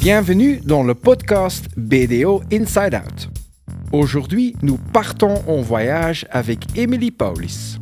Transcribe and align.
Bienvenue 0.00 0.62
dans 0.64 0.82
le 0.82 0.94
podcast 0.94 1.66
BDO 1.76 2.42
Inside 2.50 2.94
Out. 2.94 3.28
Aujourd'hui, 3.92 4.56
nous 4.62 4.78
partons 4.78 5.42
en 5.46 5.60
voyage 5.60 6.26
avec 6.30 6.60
Emily 6.74 7.10
Paulis. 7.10 7.76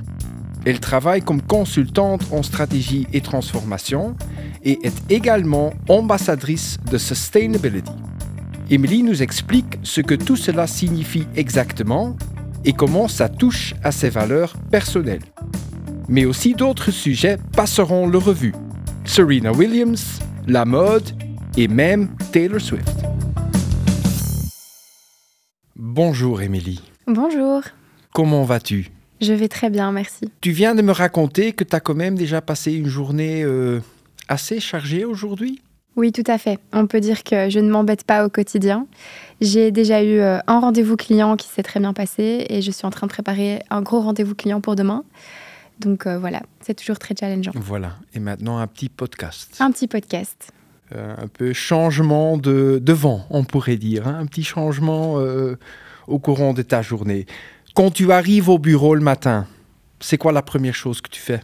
Elle 0.66 0.80
travaille 0.80 1.22
comme 1.22 1.40
consultante 1.40 2.26
en 2.32 2.42
stratégie 2.42 3.06
et 3.12 3.20
transformation 3.20 4.16
et 4.64 4.80
est 4.82 5.12
également 5.12 5.72
ambassadrice 5.88 6.78
de 6.90 6.98
Sustainability. 6.98 7.92
Emily 8.68 9.04
nous 9.04 9.22
explique 9.22 9.78
ce 9.84 10.00
que 10.00 10.16
tout 10.16 10.36
cela 10.36 10.66
signifie 10.66 11.28
exactement 11.36 12.16
et 12.64 12.72
comment 12.72 13.06
ça 13.06 13.28
touche 13.28 13.74
à 13.84 13.92
ses 13.92 14.08
valeurs 14.10 14.56
personnelles. 14.72 15.22
Mais 16.08 16.24
aussi 16.24 16.54
d'autres 16.54 16.90
sujets 16.90 17.38
passeront 17.52 18.08
le 18.08 18.18
revue. 18.18 18.54
Serena 19.04 19.52
Williams, 19.52 20.18
la 20.48 20.64
mode 20.64 21.12
et 21.58 21.66
même 21.66 22.08
Taylor 22.30 22.60
Swift. 22.60 22.86
Bonjour 25.74 26.40
Emily. 26.40 26.80
Bonjour. 27.08 27.62
Comment 28.14 28.44
vas-tu? 28.44 28.92
Je 29.20 29.32
vais 29.32 29.48
très 29.48 29.68
bien, 29.68 29.90
merci. 29.90 30.30
Tu 30.40 30.52
viens 30.52 30.76
de 30.76 30.82
me 30.82 30.92
raconter 30.92 31.52
que 31.52 31.64
tu 31.64 31.74
as 31.74 31.80
quand 31.80 31.96
même 31.96 32.14
déjà 32.14 32.40
passé 32.40 32.72
une 32.74 32.86
journée 32.86 33.42
euh, 33.42 33.80
assez 34.28 34.60
chargée 34.60 35.04
aujourd'hui? 35.04 35.60
Oui, 35.96 36.12
tout 36.12 36.22
à 36.28 36.38
fait. 36.38 36.60
On 36.72 36.86
peut 36.86 37.00
dire 37.00 37.24
que 37.24 37.50
je 37.50 37.58
ne 37.58 37.68
m'embête 37.68 38.04
pas 38.04 38.24
au 38.24 38.28
quotidien. 38.28 38.86
J'ai 39.40 39.72
déjà 39.72 40.04
eu 40.04 40.20
euh, 40.20 40.38
un 40.46 40.60
rendez-vous 40.60 40.94
client 40.94 41.34
qui 41.34 41.48
s'est 41.48 41.64
très 41.64 41.80
bien 41.80 41.92
passé 41.92 42.46
et 42.48 42.62
je 42.62 42.70
suis 42.70 42.86
en 42.86 42.90
train 42.90 43.08
de 43.08 43.12
préparer 43.12 43.64
un 43.70 43.82
gros 43.82 44.00
rendez-vous 44.00 44.36
client 44.36 44.60
pour 44.60 44.76
demain. 44.76 45.02
Donc 45.80 46.06
euh, 46.06 46.20
voilà, 46.20 46.42
c'est 46.60 46.74
toujours 46.74 47.00
très 47.00 47.16
challengeant. 47.18 47.50
Voilà, 47.56 47.96
et 48.14 48.20
maintenant 48.20 48.58
un 48.58 48.66
petit 48.68 48.88
podcast. 48.88 49.56
Un 49.58 49.72
petit 49.72 49.88
podcast. 49.88 50.52
Euh, 50.94 51.14
un 51.18 51.28
peu 51.28 51.52
changement 51.52 52.38
de, 52.38 52.92
vent, 52.92 53.26
on 53.28 53.44
pourrait 53.44 53.76
dire, 53.76 54.08
hein. 54.08 54.16
un 54.20 54.24
petit 54.24 54.42
changement 54.42 55.18
euh, 55.18 55.58
au 56.06 56.18
courant 56.18 56.54
de 56.54 56.62
ta 56.62 56.80
journée. 56.80 57.26
Quand 57.74 57.90
tu 57.90 58.10
arrives 58.10 58.48
au 58.48 58.58
bureau 58.58 58.94
le 58.94 59.02
matin, 59.02 59.46
c'est 60.00 60.16
quoi 60.16 60.32
la 60.32 60.40
première 60.40 60.74
chose 60.74 61.02
que 61.02 61.10
tu 61.10 61.20
fais? 61.20 61.42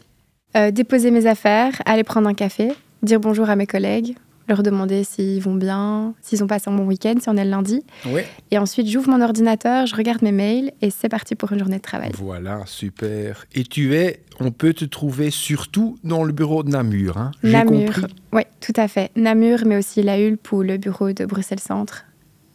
Euh, 0.56 0.70
Déposer 0.70 1.10
mes 1.10 1.26
affaires, 1.26 1.74
aller 1.84 2.04
prendre 2.04 2.26
un 2.26 2.32
café, 2.32 2.72
dire 3.02 3.20
bonjour 3.20 3.50
à 3.50 3.56
mes 3.56 3.66
collègues, 3.66 4.16
leur 4.48 4.62
demander 4.62 5.04
s'ils 5.04 5.40
vont 5.40 5.54
bien, 5.54 6.14
s'ils 6.20 6.42
ont 6.44 6.46
passé 6.46 6.70
un 6.70 6.76
bon 6.76 6.84
week-end, 6.86 7.14
si 7.20 7.28
on 7.28 7.36
est 7.36 7.44
le 7.44 7.50
lundi. 7.50 7.82
Oui. 8.06 8.22
Et 8.50 8.58
ensuite, 8.58 8.88
j'ouvre 8.88 9.08
mon 9.08 9.20
ordinateur, 9.20 9.86
je 9.86 9.96
regarde 9.96 10.22
mes 10.22 10.32
mails 10.32 10.72
et 10.82 10.90
c'est 10.90 11.08
parti 11.08 11.34
pour 11.34 11.52
une 11.52 11.58
journée 11.58 11.78
de 11.78 11.82
travail. 11.82 12.10
Voilà, 12.14 12.62
super. 12.66 13.46
Et 13.54 13.64
tu 13.64 13.94
es, 13.94 14.22
on 14.40 14.50
peut 14.50 14.74
te 14.74 14.84
trouver 14.84 15.30
surtout 15.30 15.96
dans 16.04 16.24
le 16.24 16.32
bureau 16.32 16.62
de 16.62 16.70
Namur, 16.70 17.16
hein 17.16 17.30
Namur, 17.42 17.92
compris. 17.92 18.14
oui, 18.32 18.42
tout 18.60 18.74
à 18.76 18.88
fait. 18.88 19.10
Namur, 19.16 19.60
mais 19.66 19.76
aussi 19.76 20.02
la 20.02 20.18
Hulpe 20.18 20.52
ou 20.52 20.62
le 20.62 20.76
bureau 20.76 21.12
de 21.12 21.24
Bruxelles 21.24 21.60
Centre, 21.60 22.04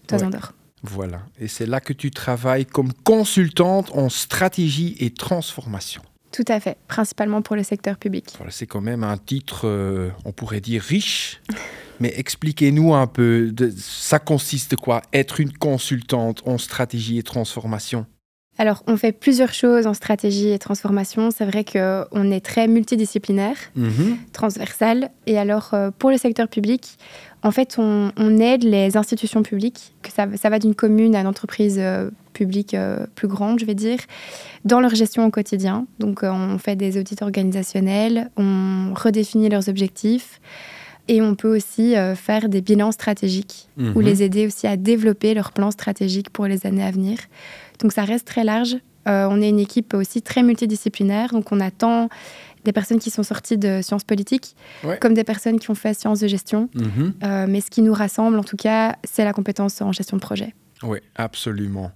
Toisandor. 0.07 0.53
Voilà, 0.81 1.19
et 1.39 1.49
c'est 1.49 1.65
là 1.65 1.81
que 1.81 1.91
tu 1.91 2.09
travailles 2.09 2.65
comme 2.65 2.93
consultante 3.03 3.91
en 3.93 4.07
stratégie 4.07 4.95
et 4.99 5.11
transformation. 5.11 6.01
Tout 6.31 6.45
à 6.47 6.59
fait, 6.59 6.77
principalement 6.87 7.41
pour 7.41 7.55
le 7.55 7.63
secteur 7.63 7.97
public. 7.97 8.25
C'est 8.49 8.67
quand 8.67 8.81
même 8.81 9.03
un 9.03 9.17
titre, 9.17 9.61
euh, 9.67 10.09
on 10.25 10.31
pourrait 10.31 10.61
dire 10.61 10.81
riche, 10.81 11.41
mais 11.99 12.13
expliquez-nous 12.15 12.93
un 12.93 13.07
peu, 13.07 13.53
ça 13.75 14.19
consiste 14.19 14.75
quoi? 14.75 15.01
Être 15.11 15.39
une 15.39 15.53
consultante 15.53 16.43
en 16.45 16.57
stratégie 16.57 17.17
et 17.17 17.23
transformation? 17.23 18.05
Alors, 18.59 18.83
on 18.87 18.97
fait 18.97 19.13
plusieurs 19.13 19.53
choses 19.53 19.87
en 19.87 19.93
stratégie 19.93 20.49
et 20.49 20.59
transformation. 20.59 21.31
C'est 21.31 21.45
vrai 21.45 21.63
qu'on 21.63 22.29
est 22.29 22.43
très 22.51 22.67
multidisciplinaire, 22.67 23.55
-hmm. 23.77 24.17
transversal. 24.33 24.97
Et 25.31 25.37
alors, 25.43 25.67
euh, 25.73 25.91
pour 25.97 26.09
le 26.11 26.17
secteur 26.25 26.47
public, 26.49 26.81
en 27.41 27.51
fait, 27.57 27.69
on, 27.77 28.11
on 28.25 28.31
aide 28.51 28.63
les 28.75 28.97
institutions 29.01 29.43
publiques, 29.51 29.81
que 30.03 30.11
ça, 30.11 30.23
ça 30.41 30.49
va 30.53 30.59
d'une 30.59 30.75
commune 30.83 31.13
à 31.15 31.21
une 31.23 31.27
entreprise 31.35 31.77
euh, 31.79 32.09
publique 32.39 32.73
euh, 32.73 33.05
plus 33.15 33.29
grande, 33.35 33.57
je 33.61 33.65
vais 33.69 33.75
dire, 33.87 33.99
dans 34.71 34.81
leur 34.83 34.93
gestion 34.93 35.21
au 35.27 35.31
quotidien. 35.31 35.75
Donc, 36.03 36.17
on 36.23 36.57
fait 36.65 36.75
des 36.85 36.91
audits 36.99 37.21
organisationnels, 37.29 38.17
on 38.35 38.93
redéfinit 39.03 39.47
leurs 39.55 39.67
objectifs. 39.73 40.31
Et 41.11 41.21
on 41.29 41.33
peut 41.41 41.53
aussi 41.57 41.87
faire 42.27 42.43
des 42.53 42.61
bilans 42.69 42.91
stratégiques 43.01 43.57
Mhm. 43.77 43.85
mmh. 43.87 43.95
ou 43.95 43.99
les 44.09 44.17
aider 44.25 44.43
aussi 44.49 44.65
à 44.67 44.75
développer 44.91 45.31
leurs 45.39 45.51
plans 45.57 45.71
stratégiques 45.79 46.29
pour 46.35 46.45
les 46.51 46.59
années 46.67 46.87
à 46.89 46.91
venir. 46.91 47.17
Donc 47.79 47.91
ça 47.93 48.03
reste 48.03 48.25
très 48.27 48.43
large. 48.43 48.77
Euh, 49.07 49.27
on 49.29 49.41
est 49.41 49.49
une 49.49 49.59
équipe 49.59 49.93
aussi 49.93 50.21
très 50.21 50.43
multidisciplinaire. 50.43 51.31
Donc 51.31 51.51
on 51.51 51.59
attend 51.59 52.09
des 52.65 52.73
personnes 52.73 52.99
qui 52.99 53.09
sont 53.09 53.23
sorties 53.23 53.57
de 53.57 53.81
sciences 53.81 54.03
politiques 54.03 54.55
Ouais. 54.83 54.97
comme 54.99 55.13
des 55.13 55.23
personnes 55.23 55.59
qui 55.59 55.71
ont 55.71 55.75
fait 55.75 55.93
sciences 55.93 56.19
de 56.19 56.27
gestion. 56.27 56.69
Mhm. 56.75 57.13
Euh, 57.23 57.45
mais 57.47 57.61
ce 57.61 57.71
qui 57.71 57.81
nous 57.81 57.93
rassemble, 57.93 58.37
en 58.37 58.43
tout 58.43 58.57
cas, 58.57 58.97
c'est 59.05 59.23
la 59.23 59.31
compétence 59.33 59.81
en 59.81 59.91
gestion 59.93 60.17
de 60.17 60.21
projet. 60.21 60.53
Oui, 60.83 60.99
absolument. 61.15 61.91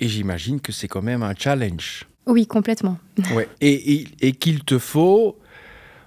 Et 0.00 0.08
j'imagine 0.08 0.60
que 0.60 0.70
c'est 0.72 0.88
quand 0.88 1.02
même 1.02 1.22
un 1.22 1.34
challenge. 1.36 2.06
Oui, 2.26 2.46
complètement. 2.46 2.98
Ouais. 3.34 3.48
Et, 3.60 3.94
et- 3.94 4.06
et 4.20 4.32
qu'il 4.32 4.62
te 4.64 4.78
faut, 4.78 5.38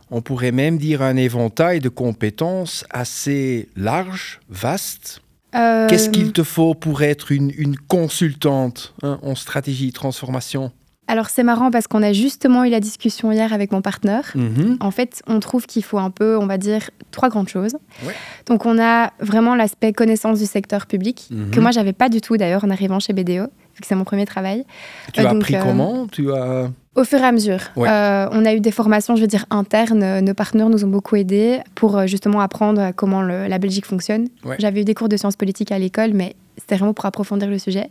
on 0.09 0.21
pourrait 0.21 0.51
même 0.53 0.77
dire 0.77 1.01
un 1.01 1.17
éventail 1.17 1.79
de 1.81 1.89
compétences 1.89 2.85
assez 2.89 3.67
large, 3.75 4.39
vaste. 4.49 5.21
Euh, 5.57 5.87
Qu'est-ce 5.87 6.09
qu'il 6.09 6.31
te 6.33 6.43
faut 6.43 6.73
pour 6.75 7.01
être 7.01 7.31
une, 7.31 7.51
une 7.57 7.75
consultante 7.77 8.93
hein, 9.03 9.19
en 9.23 9.35
stratégie 9.35 9.91
transformation? 9.91 10.71
Alors 11.09 11.29
c'est 11.29 11.43
marrant 11.43 11.71
parce 11.71 11.87
qu'on 11.87 12.03
a 12.03 12.11
justement 12.11 12.65
eu 12.65 12.69
la 12.69 12.81
discussion 12.81 13.31
hier 13.31 13.53
avec 13.53 13.71
mon 13.71 13.81
partenaire. 13.81 14.29
Mhm. 14.35 14.77
En 14.81 14.91
fait, 14.91 15.21
on 15.25 15.39
trouve 15.39 15.65
qu'il 15.65 15.83
faut 15.83 15.99
un 15.99 16.09
peu, 16.09 16.37
on 16.37 16.45
va 16.47 16.57
dire, 16.57 16.89
trois 17.11 17.29
grandes 17.29 17.47
choses. 17.47 17.75
Ouais. 18.05 18.13
Donc, 18.47 18.65
on 18.65 18.77
a 18.77 19.13
vraiment 19.21 19.55
l'aspect 19.55 19.93
connaissance 19.93 20.39
du 20.39 20.45
secteur 20.45 20.85
public, 20.85 21.27
Mhm. 21.31 21.51
que 21.51 21.59
moi, 21.61 21.71
j'avais 21.71 21.93
pas 21.93 22.09
du 22.09 22.19
tout 22.19 22.35
d'ailleurs 22.35 22.65
en 22.65 22.69
arrivant 22.69 22.99
chez 22.99 23.13
BDO, 23.13 23.45
vu 23.77 23.81
que 23.81 23.87
c'est 23.87 23.95
mon 23.95 24.03
premier 24.03 24.25
travail. 24.25 24.65
Tu 25.13 25.19
Euh, 25.21 25.23
as 25.27 25.31
donc, 25.31 25.41
appris 25.43 25.55
euh, 25.55 25.61
comment 25.63 26.07
Tu 26.11 26.33
as... 26.33 26.69
Au 26.95 27.03
fur 27.03 27.19
et 27.19 27.23
à 27.25 27.31
mesure, 27.31 27.59
Ouais. 27.75 27.87
euh, 27.87 28.27
on 28.31 28.43
a 28.43 28.53
eu 28.55 28.59
des 28.59 28.71
formations, 28.71 29.15
je 29.15 29.21
veux 29.21 29.27
dire, 29.27 29.45
internes. 29.51 30.01
Euh, 30.01 30.19
Nos 30.21 30.33
partenaires 30.33 30.67
nous 30.69 30.83
ont 30.83 30.87
beaucoup 30.89 31.15
aidés 31.15 31.59
pour 31.75 31.95
euh, 31.95 32.07
justement 32.07 32.41
apprendre 32.41 32.91
comment 32.95 33.21
le- 33.21 33.47
la 33.47 33.59
Belgique 33.59 33.85
fonctionne. 33.85 34.27
Ouais. 34.43 34.55
J'avais 34.57 34.81
eu 34.81 34.83
des 34.83 34.95
cours 34.95 35.07
de 35.09 35.15
sciences 35.15 35.35
politiques 35.35 35.71
à 35.71 35.77
l'école, 35.77 36.11
mais 36.13 36.35
c'était 36.57 36.75
vraiment 36.75 36.93
pour 36.95 37.05
approfondir 37.05 37.47
le 37.49 37.59
sujet. 37.59 37.89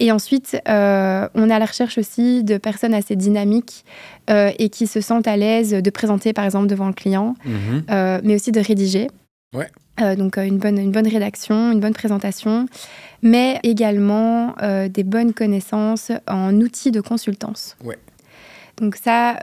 Et 0.00 0.10
ensuite, 0.10 0.58
euh, 0.66 1.28
on 1.34 1.50
est 1.50 1.54
à 1.54 1.58
la 1.58 1.66
recherche 1.66 1.98
aussi 1.98 2.42
de 2.42 2.56
personnes 2.56 2.94
assez 2.94 3.14
dynamiques 3.16 3.84
euh, 4.30 4.50
et 4.58 4.70
qui 4.70 4.86
se 4.86 5.02
sentent 5.02 5.28
à 5.28 5.36
l'aise 5.36 5.72
de 5.72 5.90
présenter, 5.90 6.32
par 6.32 6.46
exemple, 6.46 6.66
devant 6.68 6.86
le 6.86 6.94
client, 6.94 7.34
Mhm. 7.44 7.82
euh, 7.90 8.20
mais 8.24 8.34
aussi 8.36 8.50
de 8.50 8.60
rédiger. 8.60 9.08
Ouais. 9.52 9.68
Euh, 10.00 10.16
donc 10.16 10.38
euh, 10.38 10.44
une, 10.44 10.58
bonne, 10.58 10.78
une 10.78 10.90
bonne 10.90 11.06
rédaction, 11.06 11.72
une 11.72 11.80
bonne 11.80 11.92
présentation, 11.92 12.66
mais 13.22 13.60
également 13.62 14.54
euh, 14.62 14.88
des 14.88 15.04
bonnes 15.04 15.34
connaissances 15.34 16.12
en 16.26 16.54
outils 16.60 16.90
de 16.90 17.00
consultance. 17.00 17.76
Ouais. 17.84 17.98
Donc 18.78 18.96
ça, 18.96 19.34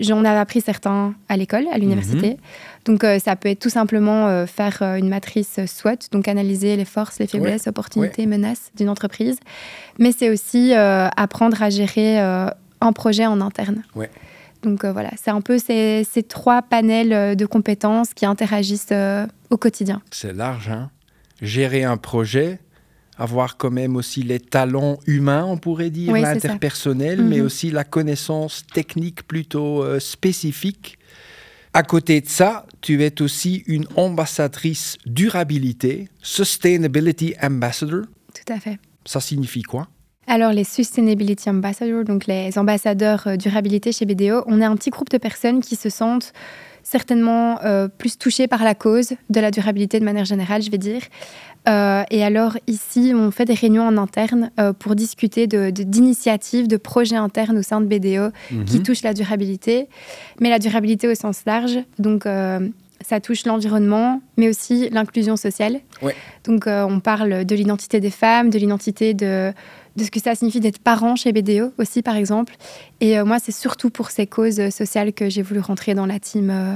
j'en 0.00 0.24
avais 0.24 0.38
appris 0.38 0.60
certains 0.60 1.14
à 1.28 1.36
l'école, 1.36 1.66
à 1.72 1.76
l'université. 1.76 2.30
Mhm. 2.30 2.36
Donc 2.84 3.04
ça 3.20 3.34
peut 3.34 3.48
être 3.48 3.58
tout 3.58 3.68
simplement 3.68 4.46
faire 4.46 4.80
une 4.80 5.08
matrice 5.08 5.58
SWOT, 5.66 6.08
donc 6.12 6.28
analyser 6.28 6.76
les 6.76 6.84
forces, 6.84 7.18
les 7.18 7.26
faiblesses, 7.26 7.66
opportunités, 7.66 8.26
menaces 8.26 8.70
d'une 8.76 8.88
entreprise. 8.88 9.38
Mais 9.98 10.12
c'est 10.12 10.30
aussi 10.30 10.72
apprendre 10.72 11.60
à 11.62 11.68
gérer 11.68 12.18
un 12.18 12.92
projet 12.94 13.26
en 13.26 13.40
interne. 13.40 13.82
Donc 14.64 14.84
euh, 14.84 14.92
voilà, 14.92 15.10
c'est 15.20 15.30
un 15.30 15.40
peu 15.40 15.58
ces, 15.58 16.04
ces 16.10 16.22
trois 16.22 16.62
panels 16.62 17.12
euh, 17.12 17.34
de 17.34 17.46
compétences 17.46 18.14
qui 18.14 18.26
interagissent 18.26 18.88
euh, 18.92 19.26
au 19.50 19.56
quotidien. 19.56 20.02
C'est 20.10 20.32
large, 20.32 20.68
hein 20.70 20.90
Gérer 21.42 21.84
un 21.84 21.96
projet, 21.96 22.60
avoir 23.18 23.56
quand 23.56 23.70
même 23.70 23.96
aussi 23.96 24.22
les 24.22 24.40
talents 24.40 24.98
humains, 25.06 25.44
on 25.44 25.56
pourrait 25.58 25.90
dire, 25.90 26.12
Oui, 26.12 26.22
l'interpersonnel, 26.22 27.22
mais 27.22 27.40
Mhm. 27.40 27.44
aussi 27.46 27.70
la 27.70 27.84
connaissance 27.84 28.64
technique 28.72 29.26
plutôt 29.26 29.82
euh, 29.82 30.00
spécifique. 30.00 30.98
À 31.72 31.82
côté 31.82 32.20
de 32.20 32.28
ça, 32.28 32.66
tu 32.80 33.02
es 33.02 33.20
aussi 33.20 33.64
une 33.66 33.86
ambassadrice 33.96 34.96
durabilité, 35.06 36.08
Sustainability 36.22 37.34
Ambassador. 37.42 38.02
Tout 38.32 38.52
à 38.52 38.60
fait. 38.60 38.78
Ça 39.04 39.20
signifie 39.20 39.62
quoi? 39.62 39.88
Alors, 40.26 40.52
les 40.52 40.64
Sustainability 40.64 41.50
Ambassadors, 41.50 42.04
donc 42.04 42.26
les 42.26 42.58
ambassadeurs 42.58 43.24
euh, 43.26 43.36
durabilité 43.36 43.92
chez 43.92 44.06
BDO, 44.06 44.42
on 44.46 44.60
est 44.60 44.64
un 44.64 44.74
petit 44.76 44.90
groupe 44.90 45.10
de 45.10 45.18
personnes 45.18 45.60
qui 45.60 45.76
se 45.76 45.90
sentent 45.90 46.32
certainement 46.82 47.58
euh, 47.64 47.88
plus 47.88 48.18
touchées 48.18 48.46
par 48.46 48.62
la 48.64 48.74
cause 48.74 49.12
de 49.30 49.40
la 49.40 49.50
durabilité 49.50 50.00
de 50.00 50.04
manière 50.04 50.24
générale, 50.24 50.62
je 50.62 50.70
vais 50.70 50.78
dire. 50.78 51.00
Euh, 51.66 52.02
et 52.10 52.22
alors, 52.22 52.56
ici, 52.66 53.12
on 53.14 53.30
fait 53.30 53.46
des 53.46 53.54
réunions 53.54 53.86
en 53.86 53.96
interne 53.96 54.50
pour 54.78 54.94
discuter 54.94 55.46
de- 55.46 55.70
de- 55.70 55.82
d'initiatives, 55.82 56.68
de, 56.68 56.76
projets 56.76 57.16
internes 57.16 57.56
au 57.58 57.62
sein 57.62 57.80
de 57.80 57.86
BDO 57.86 58.30
qui 58.66 58.76
Mhm. 58.78 58.82
touchent 58.82 59.02
la 59.02 59.14
durabilité, 59.14 59.88
mais 60.40 60.50
la 60.50 60.58
durabilité 60.58 61.08
au 61.08 61.14
sens 61.14 61.40
large. 61.46 61.78
Donc, 61.98 62.24
ça 63.00 63.20
touche 63.20 63.44
l'environnement, 63.46 64.20
mais 64.36 64.48
aussi 64.50 64.88
l'inclusion 64.90 65.36
sociale. 65.38 65.80
Ouais. 66.02 66.14
Donc, 66.44 66.64
on 66.66 67.00
parle 67.00 67.46
de 67.46 67.54
l'identité 67.54 67.98
des 67.98 68.10
femmes, 68.10 68.50
de 68.50 68.58
l'identité 68.58 69.14
de, 69.14 69.52
de 69.96 70.04
ce 70.04 70.10
que 70.10 70.20
ça 70.20 70.34
signifie 70.34 70.60
d'être 70.60 70.78
parent 70.78 71.16
chez 71.16 71.32
BDO 71.32 71.72
aussi, 71.78 72.02
par 72.02 72.16
exemple. 72.16 72.54
Et 73.00 73.18
euh, 73.18 73.24
moi, 73.24 73.38
c'est 73.38 73.52
surtout 73.52 73.90
pour 73.90 74.10
ces 74.10 74.26
causes 74.26 74.70
sociales 74.70 75.12
que 75.12 75.28
j'ai 75.28 75.42
voulu 75.42 75.60
rentrer 75.60 75.94
dans 75.94 76.06
la 76.06 76.18
team 76.18 76.50
euh, 76.50 76.74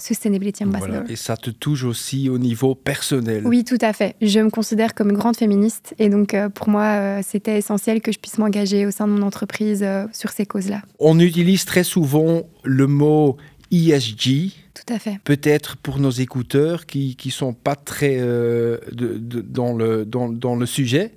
Sustainability 0.00 0.64
Ambassador. 0.64 1.04
Et 1.08 1.16
ça 1.16 1.36
te 1.36 1.50
touche 1.50 1.84
aussi 1.84 2.28
au 2.28 2.38
niveau 2.38 2.74
personnel. 2.74 3.46
Oui, 3.46 3.64
tout 3.64 3.78
à 3.80 3.92
fait. 3.92 4.16
Je 4.20 4.40
me 4.40 4.50
considère 4.50 4.94
comme 4.94 5.10
une 5.10 5.16
grande 5.16 5.36
féministe 5.36 5.94
et 5.98 6.08
donc 6.08 6.34
euh, 6.34 6.48
pour 6.48 6.68
moi, 6.68 6.82
euh, 6.82 7.20
c'était 7.24 7.58
essentiel 7.58 8.00
que 8.00 8.10
je 8.10 8.18
puisse 8.18 8.38
m'engager 8.38 8.86
au 8.86 8.90
sein 8.90 9.06
de 9.06 9.12
mon 9.12 9.22
entreprise 9.22 9.82
euh, 9.82 10.06
sur 10.12 10.30
ces 10.30 10.46
causes-là. 10.46 10.82
On 10.98 11.18
utilise 11.20 11.64
très 11.64 11.84
souvent 11.84 12.42
le 12.64 12.86
mot 12.86 13.36
ESG. 13.70 14.52
Tout 14.74 14.92
à 14.92 14.98
fait. 14.98 15.18
Peut-être 15.24 15.76
pour 15.76 15.98
nos 15.98 16.10
écouteurs 16.10 16.86
qui 16.86 17.16
ne 17.24 17.30
sont 17.30 17.52
pas 17.52 17.76
très 17.76 18.18
dans, 18.18 19.74
le, 19.74 20.04
dans, 20.04 20.28
dans 20.28 20.56
le 20.56 20.66
sujet. 20.66 21.12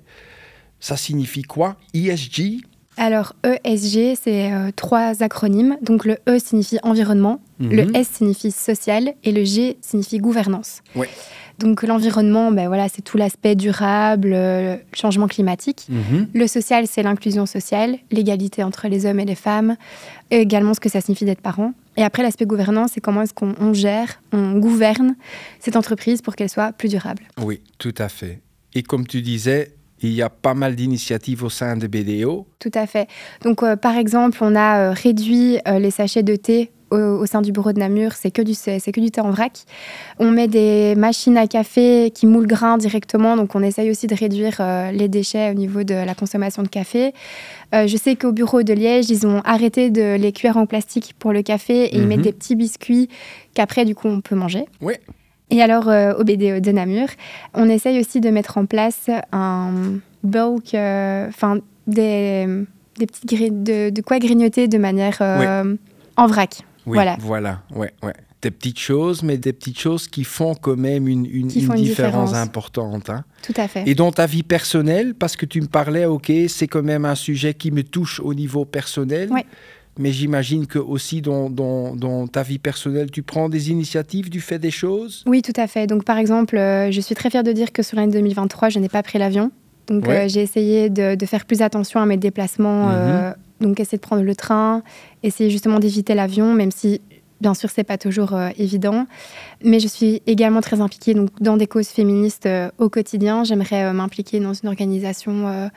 Ça 0.84 0.98
signifie 0.98 1.44
quoi? 1.44 1.76
ESG 1.94 2.60
alors 2.96 3.34
ESG, 3.42 4.16
c'est 4.22 4.52
euh, 4.52 4.70
trois 4.76 5.24
acronymes. 5.24 5.76
Donc 5.82 6.04
le 6.04 6.16
E 6.28 6.38
signifie 6.38 6.78
environnement, 6.84 7.40
le 7.58 7.86
mhm. 7.86 7.96
S 7.96 8.08
signifie 8.08 8.52
social 8.52 9.14
et 9.24 9.32
le 9.32 9.42
G 9.42 9.78
signifie 9.80 10.18
gouvernance. 10.18 10.80
Donc 11.58 11.82
l'environnement, 11.82 12.52
ben 12.52 12.68
voilà, 12.68 12.88
c'est 12.88 13.02
tout 13.02 13.16
l'aspect 13.16 13.56
durable, 13.56 14.30
euh, 14.32 14.76
changement 14.92 15.26
climatique. 15.26 15.86
Mhm. 15.88 16.28
Le 16.34 16.46
social, 16.46 16.86
c'est 16.86 17.02
l'inclusion 17.02 17.46
sociale, 17.46 17.98
l'égalité 18.12 18.62
entre 18.62 18.86
les 18.86 19.06
hommes 19.06 19.18
et 19.18 19.24
les 19.24 19.34
femmes, 19.34 19.76
et 20.30 20.36
également 20.36 20.74
ce 20.74 20.78
que 20.78 20.88
ça 20.88 21.00
signifie 21.00 21.24
d'être 21.24 21.40
parent. 21.40 21.72
Et 21.96 22.04
après, 22.04 22.22
l'aspect 22.22 22.46
gouvernance, 22.46 22.92
c'est 22.94 23.00
comment 23.00 23.22
est-ce 23.22 23.34
qu'on 23.34 23.72
gère, 23.72 24.20
on 24.32 24.58
gouverne 24.58 25.16
cette 25.58 25.74
entreprise 25.74 26.22
pour 26.22 26.36
qu'elle 26.36 26.48
soit 26.48 26.70
plus 26.72 26.90
durable. 26.90 27.24
Oui, 27.42 27.60
tout 27.78 27.94
à 27.98 28.08
fait. 28.08 28.40
Et 28.74 28.84
comme 28.84 29.04
tu 29.04 29.20
disais, 29.20 29.72
il 30.02 30.12
y 30.12 30.22
a 30.22 30.28
pas 30.28 30.54
mal 30.54 30.76
d'initiatives 30.76 31.42
au 31.44 31.48
sein 31.48 31.76
de 31.76 31.86
BDO. 31.86 32.46
Tout 32.58 32.70
à 32.74 32.86
fait. 32.86 33.08
Donc, 33.42 33.62
euh, 33.62 33.76
par 33.76 33.96
exemple, 33.96 34.38
on 34.40 34.54
a 34.54 34.78
euh, 34.78 34.92
réduit 34.92 35.58
euh, 35.66 35.78
les 35.78 35.90
sachets 35.90 36.22
de 36.22 36.36
thé 36.36 36.70
au, 36.90 37.26
sein 37.26 37.42
du 37.42 37.50
bureau 37.50 37.72
de 37.72 37.80
Namur, 37.80 38.12
c'est 38.12 38.30
que, 38.30 38.40
du, 38.40 38.54
c'est 38.54 38.78
que 38.78 39.00
du 39.00 39.10
thé 39.10 39.20
en 39.20 39.32
vrac. 39.32 39.64
On 40.20 40.30
met 40.30 40.46
des 40.46 40.94
machines 40.94 41.36
à 41.36 41.48
café 41.48 42.12
qui 42.14 42.24
moulent 42.24 42.46
grains 42.46 42.78
directement, 42.78 43.36
donc 43.36 43.56
on 43.56 43.64
essaye 43.64 43.90
aussi 43.90 44.06
de 44.06 44.14
réduire 44.14 44.60
les 44.92 45.08
déchets 45.08 45.50
au 45.50 45.54
niveau 45.54 45.82
de 45.82 45.94
la 45.94 46.14
consommation 46.14 46.62
de 46.62 46.68
café. 46.68 47.12
je 47.72 47.96
sais 47.96 48.14
qu'au 48.14 48.30
bureau 48.30 48.62
de 48.62 48.72
Liège, 48.72 49.10
ils 49.10 49.26
ont 49.26 49.40
arrêté 49.44 49.90
de 49.90 50.14
les 50.14 50.30
cuire 50.30 50.56
en 50.56 50.66
plastique 50.66 51.16
pour 51.18 51.32
le 51.32 51.42
café 51.42 51.86
et 51.86 51.96
ils 51.96 52.06
mettent 52.06 52.18
mhm. 52.18 52.24
des 52.24 52.32
petits 52.32 52.54
biscuits 52.54 53.08
qu'après, 53.54 53.84
du 53.84 53.96
coup, 53.96 54.06
on 54.06 54.20
peut 54.20 54.36
manger. 54.36 54.64
Oui. 54.80 54.94
Et 55.54 55.62
alors, 55.62 55.88
euh, 55.88 56.14
au 56.14 56.24
BDO 56.24 56.58
de 56.58 56.72
Namur, 56.72 57.06
on 57.54 57.68
essaye 57.68 58.00
aussi 58.00 58.20
de 58.20 58.28
mettre 58.28 58.58
en 58.58 58.66
place 58.66 59.08
un 59.30 60.00
bulk, 60.24 60.74
euh, 60.74 61.28
enfin, 61.28 61.60
des, 61.86 62.64
des 62.98 63.06
petites 63.06 63.62
de, 63.62 63.90
de, 63.90 64.02
quoi 64.02 64.18
grignoter 64.18 64.66
de 64.66 64.78
manière 64.78 65.18
euh, 65.20 65.76
en 66.16 66.26
vrac. 66.26 66.64
Oui, 66.86 66.94
voilà. 66.94 67.16
Voilà, 67.20 67.60
ouais, 67.72 67.92
ouais. 68.02 68.14
Des 68.42 68.50
petites 68.50 68.80
choses, 68.80 69.22
mais 69.22 69.38
des 69.38 69.52
petites 69.52 69.78
choses 69.78 70.08
qui 70.08 70.24
font 70.24 70.56
quand 70.56 70.76
même 70.76 71.06
une, 71.06 71.24
une, 71.24 71.46
différence, 71.46 72.34
importante. 72.34 73.08
Hein. 73.08 73.24
Tout 73.42 73.54
à 73.56 73.68
fait. 73.68 73.84
Et 73.86 73.94
dans 73.94 74.10
ta 74.10 74.26
vie 74.26 74.42
personnelle, 74.42 75.14
parce 75.14 75.36
que 75.36 75.46
tu 75.46 75.60
me 75.60 75.68
parlais, 75.68 76.04
ok, 76.04 76.32
c'est 76.48 76.66
quand 76.66 76.82
même 76.82 77.04
un 77.04 77.14
sujet 77.14 77.54
qui 77.54 77.70
me 77.70 77.84
touche 77.84 78.18
au 78.18 78.34
niveau 78.34 78.64
personnel. 78.64 79.28
Oui 79.30 79.42
mais 79.98 80.10
j'imagine 80.10 80.66
que 80.66 80.78
aussi 80.78 81.20
dans, 81.20 81.48
dans, 81.50 82.26
ta 82.26 82.42
vie 82.42 82.58
personnelle, 82.58 83.10
tu 83.10 83.22
prends 83.22 83.48
des 83.48 83.70
initiatives, 83.70 84.28
tu 84.28 84.40
fais 84.40 84.58
des 84.58 84.70
choses? 84.70 85.22
Oui, 85.26 85.42
tout 85.42 85.52
à 85.56 85.66
fait. 85.66 85.86
Donc, 85.86 86.04
par 86.04 86.18
exemple, 86.18 86.56
euh, 86.56 86.90
je 86.90 87.00
suis 87.00 87.14
très 87.14 87.30
fière 87.30 87.44
de 87.44 87.52
dire 87.52 87.72
que 87.72 87.82
sur 87.82 87.96
l'année 87.96 88.12
2023, 88.12 88.70
je 88.70 88.78
n'ai 88.78 88.88
pas 88.88 89.02
pris 89.02 89.18
l'avion. 89.18 89.50
Donc, 89.86 90.08
euh, 90.08 90.26
j'ai 90.28 90.40
essayé 90.40 90.88
de, 90.88 91.14
de, 91.14 91.26
faire 91.26 91.44
plus 91.44 91.62
attention 91.62 92.00
à 92.00 92.06
mes 92.06 92.16
déplacements. 92.16 92.90
Euh, 92.90 93.28
mhm. 93.28 93.34
donc, 93.68 93.80
essayer 93.80 93.98
de 93.98 94.02
prendre 94.02 94.22
le 94.22 94.34
train, 94.34 94.82
essayer 95.22 95.50
justement 95.50 95.78
d'éviter 95.78 96.14
l'avion, 96.14 96.54
même 96.54 96.72
si, 96.72 97.00
bien 97.40 97.54
sûr, 97.54 97.70
c'est 97.70 97.84
pas 97.84 97.98
toujours 97.98 98.36
évident. 98.58 99.06
Mais 99.62 99.78
je 99.78 99.86
suis 99.86 100.22
également 100.26 100.60
très 100.60 100.80
impliquée 100.80 101.14
donc, 101.14 101.28
dans 101.40 101.56
des 101.56 101.68
causes 101.68 101.88
féministes 101.88 102.48
au 102.78 102.88
quotidien. 102.88 103.44
J'aimerais 103.44 103.92
m'impliquer 103.92 104.40
dans 104.40 104.54
une 104.54 104.68
organisation 104.68 105.70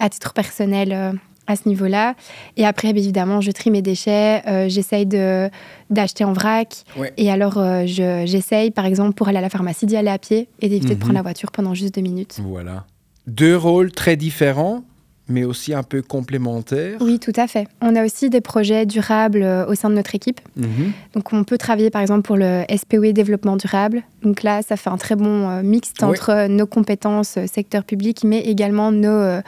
à 0.00 0.08
titre 0.08 0.32
personnel 0.32 1.20
à 1.50 1.56
ce 1.56 1.68
niveau-là. 1.68 2.14
Et 2.56 2.64
après, 2.64 2.92
bien 2.92 3.02
évidemment, 3.02 3.40
je 3.40 3.50
trie 3.50 3.70
mes 3.70 3.82
déchets, 3.82 4.42
euh, 4.46 4.68
j'essaye 4.68 5.06
d'acheter 5.06 6.24
en 6.24 6.32
vrac. 6.32 6.84
Et 7.16 7.30
alors, 7.30 7.58
euh, 7.58 7.84
j'essaye, 7.86 8.70
par 8.70 8.86
exemple, 8.86 9.14
pour 9.14 9.28
aller 9.28 9.38
à 9.38 9.42
la 9.42 9.50
pharmacie, 9.50 9.86
d'y 9.86 9.96
aller 9.96 10.10
à 10.10 10.18
pied 10.18 10.48
et 10.60 10.68
d'éviter 10.68 10.90
de 10.90 10.94
mhm. 10.94 11.00
prendre 11.00 11.14
la 11.14 11.22
voiture 11.22 11.50
pendant 11.50 11.74
juste 11.74 11.94
deux 11.94 12.02
minutes. 12.02 12.40
Voilà. 12.42 12.86
Deux 13.26 13.56
rôles 13.56 13.92
très 13.92 14.16
différents, 14.16 14.82
mais 15.30 15.44
aussi 15.44 15.72
un 15.74 15.82
peu 15.82 16.02
complémentaires. 16.02 16.98
Oui, 17.00 17.18
tout 17.18 17.32
à 17.36 17.46
fait. 17.46 17.66
On 17.80 17.96
a 17.96 18.04
aussi 18.04 18.30
des 18.30 18.40
projets 18.40 18.86
durables 18.86 19.42
euh, 19.42 19.66
au 19.66 19.74
sein 19.74 19.88
de 19.90 19.94
notre 19.94 20.14
équipe. 20.14 20.40
Mhm. 20.56 20.92
Donc, 21.14 21.32
on 21.32 21.44
peut 21.44 21.58
travailler, 21.58 21.90
par 21.90 22.02
exemple, 22.02 22.22
pour 22.22 22.36
le 22.36 22.64
SPOE 22.68 23.12
développement 23.12 23.56
durable. 23.56 24.02
Donc 24.22 24.42
là, 24.42 24.60
ça 24.62 24.76
fait 24.76 24.90
un 24.90 24.98
très 24.98 25.16
bon 25.16 25.62
mixte 25.62 26.02
entre 26.02 26.46
nos 26.48 26.66
compétences 26.66 27.38
secteur 27.46 27.84
public, 27.84 28.22
mais 28.22 28.40
également 28.40 28.92
nos 28.92 29.40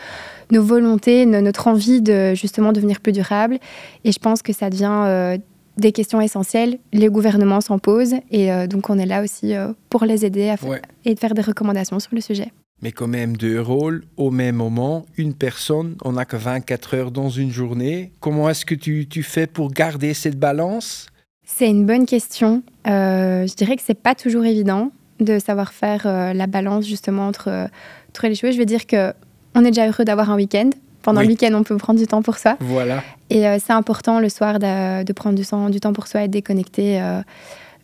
nos 0.53 0.63
volontés, 0.63 1.27
notre 1.27 1.67
envie 1.67 2.03
de 2.03 2.35
justement 2.35 2.73
devenir 2.73 3.01
plus 3.01 3.13
durable. 3.13 3.59
Et 4.05 4.13
je 4.13 4.19
pense 4.19 4.43
que 4.43 4.53
ça 4.53 4.71
devient 4.71 5.03
euh, 5.07 5.39
des 5.79 5.91
questions 5.93 6.21
essentielles. 6.21 6.79
Les 6.93 7.09
gouvernements 7.09 7.61
s'en 7.61 7.79
posent 7.79 8.15
et 8.31 8.53
euh, 8.53 8.67
donc 8.67 8.91
on 8.91 8.99
est 8.99 9.07
là 9.07 9.23
aussi 9.23 9.55
euh, 9.55 9.73
pour 9.89 10.05
les 10.05 10.25
aider 10.25 10.51
à 10.51 10.57
et 11.05 11.15
de 11.15 11.19
faire 11.19 11.35
des 11.35 11.43
recommandations 11.43 11.99
sur 11.99 12.15
le 12.15 12.21
sujet. 12.21 12.53
Mais 12.83 12.93
quand 12.93 13.07
même 13.07 13.37
deux 13.37 13.61
rôles 13.61 14.05
au 14.17 14.31
même 14.31 14.57
moment, 14.57 15.07
une 15.17 15.35
personne, 15.35 15.97
on 16.05 16.13
n'a 16.13 16.25
que 16.25 16.37
24 16.37 16.95
heures 16.95 17.11
dans 17.11 17.31
une 17.31 17.51
journée. 17.51 18.13
Comment 18.21 18.51
est-ce 18.51 18.67
que 18.67 18.75
tu, 18.75 19.07
tu, 19.09 19.23
fais 19.23 19.47
pour 19.47 19.71
garder 19.71 20.15
cette 20.15 20.39
balance? 20.39 21.07
C'est 21.45 21.69
une 21.69 21.87
bonne 21.87 22.07
question. 22.07 22.63
je 22.85 23.55
dirais 23.55 23.77
que 23.77 23.83
c'est 23.85 23.95
pas 23.95 24.15
toujours 24.15 24.45
évident 24.45 24.91
de 25.21 25.39
savoir 25.39 25.73
faire 25.73 26.03
la 26.35 26.47
balance 26.47 26.87
justement 26.87 27.29
entre, 27.29 27.69
entre 28.09 28.27
les 28.27 28.35
choses. 28.35 28.55
Je 28.55 28.59
veux 28.59 28.67
dire 28.67 28.87
que 28.87 29.13
on 29.55 29.65
est 29.65 29.69
déjà 29.69 29.87
heureux 29.87 30.05
d'avoir 30.05 30.31
un 30.31 30.37
week-end. 30.37 30.71
Pendant 31.03 31.21
le 31.21 31.27
week-end, 31.27 31.53
on 31.55 31.65
peut 31.65 31.77
prendre 31.77 31.99
du 31.99 32.07
temps 32.07 32.23
pour 32.23 32.39
soi. 32.39 32.57
Voilà. 32.61 33.03
Et 33.29 33.47
euh, 33.47 33.59
c'est 33.65 33.73
important 33.73 34.21
le 34.21 34.29
soir 34.29 34.59
de, 34.61 35.13
prendre 35.13 35.37
du 35.37 35.45
temps, 35.45 35.69
du 35.69 35.81
temps 35.81 35.93
pour 35.93 36.07
soi 36.07 36.23
et 36.23 36.29
de 36.29 36.33
déconnecter. 36.33 37.01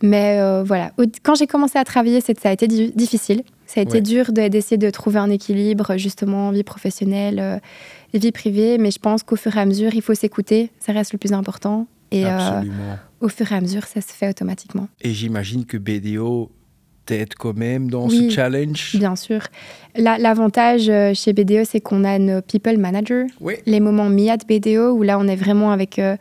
Euh. 0.03 0.07
mais 0.07 0.39
euh, 0.39 0.63
voilà, 0.63 0.91
quand 1.23 1.35
j'ai 1.35 1.47
commencé 1.47 1.77
à 1.77 1.83
travailler, 1.83 2.21
ça 2.21 2.33
a 2.43 2.51
été 2.51 2.67
difficile. 2.67 3.43
Ça 3.65 3.81
a 3.81 3.83
été 3.83 4.01
dur 4.01 4.31
d'essayer 4.31 4.77
de, 4.77 4.89
trouver 4.89 5.19
un 5.19 5.29
équilibre, 5.29 5.97
justement, 5.97 6.51
vie 6.51 6.63
professionnelle 6.63 7.61
et 8.13 8.19
vie 8.19 8.31
privée. 8.31 8.79
Mais 8.79 8.89
je 8.89 8.97
pense 8.97 9.21
qu'au 9.21 9.35
fur 9.35 9.55
et 9.55 9.59
à 9.59 9.65
mesure, 9.65 9.93
il 9.93 10.01
faut 10.01 10.15
s'écouter. 10.15 10.71
Ça 10.79 10.91
reste 10.91 11.13
le 11.13 11.19
plus 11.19 11.33
important. 11.33 11.85
Et 12.11 12.23
au 13.21 13.29
fur 13.29 13.51
et 13.51 13.55
à 13.55 13.61
mesure, 13.61 13.85
ça 13.85 14.01
se 14.01 14.11
fait 14.11 14.29
automatiquement. 14.29 14.87
Et 15.01 15.13
j'imagine 15.13 15.65
que 15.65 15.77
BDO 15.77 16.49
être 17.13 17.35
quand 17.35 17.55
même 17.55 17.89
dans 17.89 18.09
ce 18.09 18.29
challenge 18.29 18.95
Bien 18.95 19.15
sûr. 19.15 19.41
L'avantage 19.95 20.89
euh, 20.89 21.13
chez 21.13 21.33
BDO, 21.33 21.63
c'est 21.65 21.81
qu'on 21.81 22.03
a 22.03 22.19
nos 22.19 22.41
people 22.41 22.77
managers, 22.77 23.25
les 23.65 23.79
moments 23.79 24.09
MIAT 24.09 24.39
BDO, 24.47 24.91
où 24.91 25.03
là, 25.03 25.17
on 25.19 25.27
est 25.27 25.35
vraiment 25.35 25.71
avec 25.71 25.99
euh, 25.99 26.15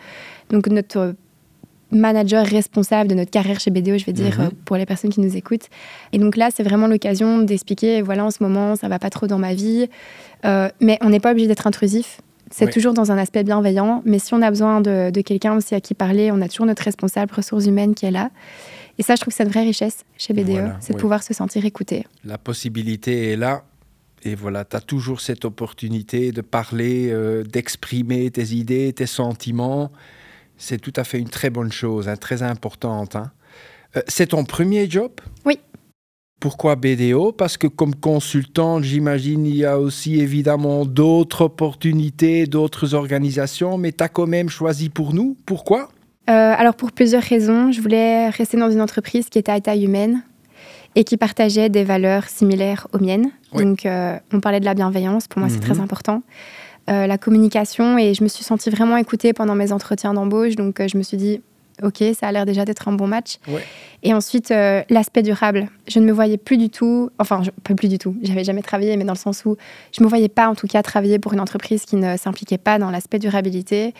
donc 0.50 0.68
notre 0.68 1.14
manager 1.90 2.44
responsable 2.46 3.08
de 3.10 3.14
notre 3.14 3.30
carrière 3.30 3.60
chez 3.60 3.70
BDO, 3.70 3.98
je 3.98 4.04
vais 4.04 4.12
dire, 4.12 4.38
mhm. 4.38 4.46
euh, 4.46 4.50
pour 4.64 4.76
les 4.76 4.86
personnes 4.86 5.10
qui 5.10 5.20
nous 5.20 5.36
écoutent. 5.36 5.68
Et 6.12 6.18
donc 6.18 6.36
là, 6.36 6.50
c'est 6.54 6.62
vraiment 6.62 6.86
l'occasion 6.86 7.38
d'expliquer, 7.38 8.02
voilà, 8.02 8.24
en 8.24 8.30
ce 8.30 8.42
moment, 8.42 8.76
ça 8.76 8.88
va 8.88 8.98
pas 8.98 9.10
trop 9.10 9.26
dans 9.26 9.38
ma 9.38 9.54
vie, 9.54 9.88
mais 10.44 10.98
on 11.00 11.10
n'est 11.10 11.20
pas 11.20 11.32
obligé 11.32 11.46
d'être 11.48 11.66
intrusif. 11.66 12.20
C'est 12.50 12.70
toujours 12.70 12.94
dans 12.94 13.12
un 13.12 13.18
aspect 13.18 13.44
bienveillant, 13.44 14.02
mais 14.06 14.18
si 14.18 14.32
on 14.32 14.40
a 14.40 14.50
besoin 14.50 14.80
de, 14.80 15.10
de 15.10 15.20
quelqu'un 15.20 15.54
aussi 15.54 15.74
à 15.74 15.80
qui 15.80 15.94
parler, 15.94 16.30
on 16.32 16.40
a 16.40 16.48
toujours 16.48 16.66
notre 16.66 16.82
responsable 16.82 17.34
ressources 17.34 17.66
humaines 17.66 17.94
qui 17.94 18.06
est 18.06 18.10
là. 18.10 18.30
Et 18.98 19.02
ça, 19.02 19.14
je 19.14 19.20
trouve 19.20 19.32
que 19.32 19.36
c'est 19.36 19.44
une 19.44 19.50
vraie 19.50 19.62
richesse 19.62 20.04
chez 20.16 20.34
BDE, 20.34 20.72
c'est 20.80 20.92
de 20.92 20.98
pouvoir 20.98 21.22
se 21.22 21.32
sentir 21.32 21.64
écouté. 21.64 22.04
La 22.24 22.36
possibilité 22.36 23.32
est 23.32 23.36
là. 23.36 23.64
Et 24.24 24.34
voilà, 24.34 24.64
tu 24.64 24.74
as 24.74 24.80
toujours 24.80 25.20
cette 25.20 25.44
opportunité 25.44 26.32
de 26.32 26.40
parler, 26.40 27.10
euh, 27.12 27.44
d'exprimer 27.44 28.28
tes 28.32 28.52
idées, 28.52 28.92
tes 28.92 29.06
sentiments. 29.06 29.92
C'est 30.58 30.80
tout 30.80 30.92
à 30.96 31.04
fait 31.04 31.18
une 31.18 31.28
très 31.28 31.50
bonne 31.50 31.72
chose, 31.72 32.08
hein, 32.08 32.16
très 32.16 32.42
importante. 32.42 33.16
Hein. 33.16 33.30
Euh, 33.96 34.02
c'est 34.08 34.28
ton 34.28 34.44
premier 34.44 34.90
job? 34.90 35.12
Oui. 35.46 35.58
Pourquoi 36.40 36.76
BDO 36.76 37.32
Parce 37.32 37.56
que 37.56 37.66
comme 37.66 37.94
consultant, 37.94 38.80
j'imagine, 38.82 39.46
il 39.46 39.56
y 39.56 39.64
a 39.64 39.78
aussi 39.78 40.20
évidemment 40.20 40.84
d'autres 40.84 41.42
opportunités, 41.42 42.46
d'autres 42.46 42.94
organisations, 42.94 43.78
mais 43.78 43.92
tu 43.92 44.04
as 44.04 44.08
quand 44.08 44.26
même 44.26 44.48
choisi 44.48 44.88
pour 44.88 45.14
nous. 45.14 45.36
Pourquoi? 45.46 45.88
Euh, 46.28 46.54
alors 46.56 46.74
pour 46.74 46.92
plusieurs 46.92 47.22
raisons, 47.22 47.72
je 47.72 47.80
voulais 47.80 48.28
rester 48.28 48.56
dans 48.56 48.70
une 48.70 48.82
entreprise 48.82 49.28
qui 49.30 49.38
était 49.38 49.50
à 49.50 49.60
taille 49.60 49.84
humaine 49.84 50.22
et 50.94 51.04
qui 51.04 51.16
partageait 51.16 51.70
des 51.70 51.84
valeurs 51.84 52.28
similaires 52.28 52.86
aux 52.92 52.98
miennes. 52.98 53.30
Donc 53.54 53.86
euh, 53.86 54.18
on 54.32 54.40
parlait 54.40 54.60
de 54.60 54.64
la 54.64 54.74
bienveillance, 54.74 55.26
pour 55.26 55.40
moi 55.40 55.48
c'est 55.48 55.60
très 55.60 55.74
mhm. 55.74 55.80
important. 55.80 56.22
Euh, 56.88 57.06
la 57.06 57.18
communication 57.18 57.98
et 57.98 58.14
je 58.14 58.22
me 58.22 58.28
suis 58.28 58.44
sentie 58.44 58.70
vraiment 58.70 58.96
écoutée 58.96 59.32
pendant 59.32 59.54
mes 59.54 59.72
entretiens 59.72 60.14
d'embauche. 60.14 60.56
Donc 60.56 60.80
je 60.86 60.96
me 60.96 61.02
suis 61.02 61.16
dit, 61.16 61.40
ok, 61.82 62.02
ça 62.18 62.28
a 62.28 62.32
l'air 62.32 62.46
déjà 62.46 62.64
d'être 62.64 62.88
un 62.88 62.92
bon 62.92 63.06
match. 63.06 63.38
Et 64.02 64.14
ensuite, 64.14 64.50
l'aspect 64.50 65.22
durable. 65.22 65.68
Je 65.86 65.98
ne 65.98 66.06
me 66.06 66.12
voyais 66.12 66.38
plus 66.38 66.56
du 66.56 66.70
tout, 66.70 67.10
enfin, 67.18 67.42
pas 67.64 67.74
plus 67.74 67.88
du 67.88 67.98
tout, 67.98 68.16
j'avais 68.22 68.44
jamais 68.44 68.62
travaillé, 68.62 68.96
mais 68.96 69.04
dans 69.04 69.12
le 69.12 69.18
sens 69.18 69.44
où 69.44 69.56
je 69.92 70.00
ne 70.00 70.04
me 70.04 70.08
voyais 70.08 70.28
pas 70.28 70.48
en 70.48 70.54
tout 70.54 70.66
cas 70.66 70.82
travailler 70.82 71.18
pour 71.18 71.32
une 71.32 71.40
entreprise 71.40 71.84
qui 71.84 71.96
ne 71.96 72.16
s'impliquait 72.16 72.58
pas 72.58 72.78
dans 72.78 72.90
l'aspect 72.90 73.18
durabilité. 73.18 73.94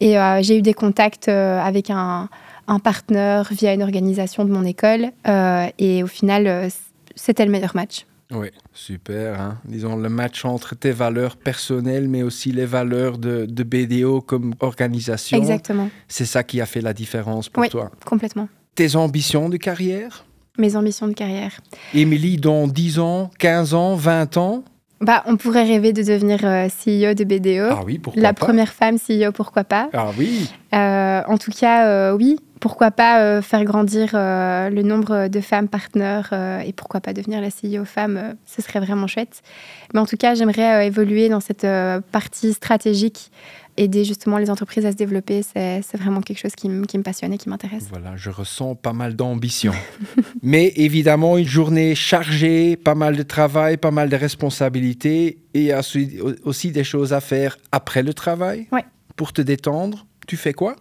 Et 0.00 0.18
euh, 0.18 0.42
j'ai 0.42 0.58
eu 0.58 0.62
des 0.62 0.74
contacts 0.74 1.28
euh, 1.28 1.60
avec 1.60 1.90
un, 1.90 2.28
un 2.68 2.78
partenaire 2.78 3.48
via 3.50 3.72
une 3.72 3.82
organisation 3.82 4.44
de 4.44 4.50
mon 4.50 4.64
école. 4.64 5.10
et 5.78 6.02
au 6.02 6.08
final, 6.08 6.68
c'était 7.14 7.44
le 7.44 7.50
meilleur 7.50 7.74
match. 7.74 8.04
Oui, 8.32 8.48
super. 8.72 9.40
Hein. 9.40 9.58
Disons 9.64 9.96
le 9.96 10.08
match 10.08 10.44
entre 10.44 10.74
tes 10.74 10.90
valeurs 10.90 11.36
personnelles, 11.36 12.08
mais 12.08 12.22
aussi 12.22 12.50
les 12.50 12.66
valeurs 12.66 13.18
de, 13.18 13.46
de 13.48 13.62
BDO 13.62 14.20
comme 14.20 14.54
organisation. 14.60 15.38
Exactement. 15.38 15.88
C'est 16.08 16.24
ça 16.24 16.42
qui 16.42 16.60
a 16.60 16.66
fait 16.66 16.80
la 16.80 16.92
différence 16.92 17.48
pour 17.48 17.62
oui, 17.62 17.68
toi. 17.68 17.90
Complètement. 18.04 18.48
Tes 18.74 18.96
ambitions 18.96 19.48
de 19.48 19.56
carrière? 19.56 20.24
Mes 20.58 20.74
ambitions 20.74 21.06
de 21.06 21.12
carrière. 21.12 21.60
Émilie, 21.94 22.36
dans 22.38 22.66
10 22.66 22.98
ans, 22.98 23.30
15 23.38 23.74
ans, 23.74 23.94
20 23.94 24.36
ans? 24.38 24.64
Bah, 25.00 25.22
on 25.26 25.36
pourrait 25.36 25.64
rêver 25.64 25.92
de 25.92 26.02
devenir 26.02 26.40
euh, 26.44 26.68
CEO 26.68 27.12
de 27.14 27.24
BDO. 27.24 27.68
Ah 27.70 27.82
oui, 27.84 27.98
pourquoi 27.98 28.22
La 28.22 28.32
pas? 28.32 28.46
première 28.46 28.72
femme 28.72 28.96
CEO, 28.96 29.30
pourquoi 29.32 29.62
pas? 29.64 29.90
Ah 29.92 30.10
oui. 30.18 30.50
Euh, 30.74 31.20
en 31.28 31.36
tout 31.36 31.50
cas, 31.52 31.86
euh, 31.86 32.16
oui. 32.16 32.38
Pourquoi 32.60 32.90
pas 32.90 33.42
faire 33.42 33.64
grandir 33.64 34.10
le 34.14 34.82
nombre 34.82 35.28
de 35.28 35.40
femmes 35.40 35.68
partenaires 35.68 36.32
et 36.64 36.72
pourquoi 36.72 37.00
pas 37.00 37.12
devenir 37.12 37.40
la 37.40 37.48
CEO 37.48 37.84
femme 37.84 38.34
Ce 38.46 38.62
serait 38.62 38.80
vraiment 38.80 39.06
chouette. 39.06 39.42
Mais 39.92 40.00
en 40.00 40.06
tout 40.06 40.16
cas, 40.16 40.34
j'aimerais 40.34 40.86
évoluer 40.86 41.28
dans 41.28 41.40
cette 41.40 41.66
partie 42.12 42.54
stratégique 42.54 43.30
aider 43.76 44.04
justement 44.04 44.38
les 44.38 44.50
entreprises 44.50 44.86
à 44.86 44.92
se 44.92 44.96
développer, 44.96 45.42
c'est 45.42 45.96
vraiment 45.96 46.20
quelque 46.20 46.38
chose 46.38 46.54
qui, 46.54 46.68
me 46.68 47.02
passionne 47.02 47.32
et 47.32 47.38
qui 47.38 47.48
m'intéresse. 47.48 47.86
Voilà, 47.90 48.16
je 48.16 48.30
ressens 48.30 48.74
pas 48.74 48.92
mal 48.92 49.14
d'ambition. 49.16 49.72
Mais 50.42 50.72
évidemment, 50.76 51.38
une 51.38 51.46
journée 51.46 51.94
chargée, 51.94 52.76
pas 52.76 52.94
mal 52.94 53.16
de 53.16 53.22
travail, 53.22 53.76
pas 53.76 53.90
mal 53.90 54.08
de 54.08 54.16
responsabilités 54.16 55.38
et 55.54 55.72
aussi 56.44 56.70
des 56.70 56.84
choses 56.84 57.12
à 57.12 57.20
faire 57.20 57.58
après 57.72 58.02
le 58.02 58.14
travail. 58.14 58.66
Ouais. 58.72 58.84
Pour 59.16 59.32
te 59.32 59.42
détendre, 59.42 60.06
tu 60.26 60.36
fais 60.36 60.52
quoi? 60.52 60.76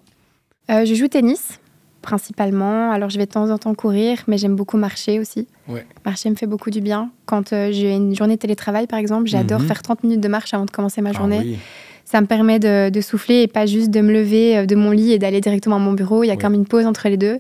Euh, 0.70 0.86
Je 0.86 0.94
joue 0.96 1.08
tennis 1.08 1.60
principalement. 2.06 2.92
Alors 2.92 3.10
je 3.10 3.18
vais 3.18 3.26
de 3.26 3.32
temps 3.32 3.50
en 3.50 3.58
temps 3.58 3.76
courir, 3.76 4.20
mais 4.28 4.38
j'aime 4.38 4.56
beaucoup 4.56 4.78
marcher 4.78 5.20
aussi. 5.20 5.48
Ouais. 5.68 5.86
Marcher 6.06 6.30
me 6.30 6.36
fait 6.36 6.48
beaucoup 6.48 6.70
du 6.70 6.80
bien. 6.80 7.10
Quand 7.26 7.52
euh, 7.52 7.72
j'ai 7.72 7.92
une 7.92 8.16
journée 8.16 8.36
de 8.36 8.40
télétravail, 8.40 8.88
par 8.88 9.00
exemple, 9.00 9.28
j'adore 9.28 9.60
mhm. 9.60 9.68
faire 9.68 9.82
30 9.82 10.04
minutes 10.04 10.22
de 10.22 10.28
marche 10.28 10.54
avant 10.54 10.66
de 10.66 10.72
commencer 10.72 11.02
ma 11.02 11.10
ah 11.10 11.14
journée. 11.14 11.42
oui 11.44 11.58
ça 12.06 12.22
me 12.22 12.28
permet 12.28 12.60
de, 12.60 13.02
souffler 13.02 13.42
et 13.42 13.48
pas 13.48 13.66
juste 13.66 13.90
de 13.90 14.00
me 14.00 14.14
lever 14.14 14.58
euh, 14.58 14.66
de 14.68 14.76
mon 14.76 14.92
lit 14.92 15.12
et 15.12 15.20
d'aller 15.20 15.42
directement 15.42 15.78
à 15.78 15.80
mon 15.80 15.94
bureau. 15.94 16.24
Il 16.24 16.28
y 16.28 16.32
a 16.32 16.38
quand 16.38 16.52
même 16.52 16.60
une 16.60 16.68
pause 16.68 16.86
entre 16.86 17.10
les 17.10 17.18
deux. 17.18 17.40